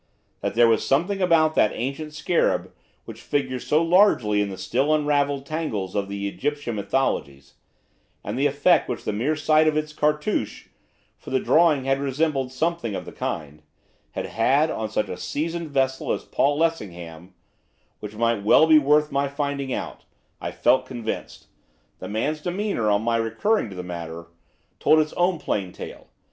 That 0.39 0.55
there 0.55 0.67
was 0.67 0.83
something 0.83 1.21
about 1.21 1.53
that 1.53 1.73
ancient 1.75 2.15
scarab, 2.15 2.73
which 3.05 3.21
figures 3.21 3.67
so 3.67 3.83
largely 3.83 4.41
in 4.41 4.49
the 4.49 4.57
still 4.57 4.95
unravelled 4.95 5.45
tangles 5.45 5.93
of 5.93 6.09
the 6.09 6.27
Egyptian 6.27 6.77
mythologies, 6.77 7.53
and 8.23 8.35
the 8.35 8.47
effect 8.47 8.89
which 8.89 9.03
the 9.03 9.13
mere 9.13 9.35
sight 9.35 9.67
of 9.67 9.77
its 9.77 9.93
cartouch 9.93 10.69
for 11.19 11.29
the 11.29 11.39
drawing 11.39 11.83
had 11.83 11.99
resembled 11.99 12.51
something 12.51 12.95
of 12.95 13.05
the 13.05 13.11
kind 13.11 13.61
had 14.13 14.25
had 14.25 14.71
on 14.71 14.89
such 14.89 15.07
a 15.07 15.17
seasoned 15.17 15.69
vessel 15.69 16.11
as 16.11 16.23
Paul 16.25 16.57
Lessingham, 16.57 17.35
which 17.99 18.15
might 18.15 18.37
be 18.37 18.41
well 18.41 18.79
worth 18.79 19.11
my 19.11 19.27
finding 19.27 19.71
out, 19.71 20.05
I 20.41 20.49
felt 20.49 20.87
convinced, 20.87 21.45
the 21.99 22.09
man's 22.09 22.41
demeanour, 22.41 22.89
on 22.89 23.03
my 23.03 23.17
recurring 23.17 23.69
to 23.69 23.75
the 23.75 23.83
matter, 23.83 24.29
told 24.79 24.97
its 24.97 25.13
own 25.13 25.37
plain 25.37 25.71
tale. 25.71 26.07